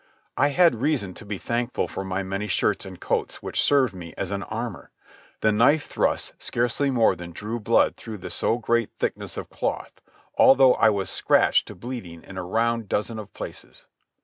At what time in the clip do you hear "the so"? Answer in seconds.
8.17-8.57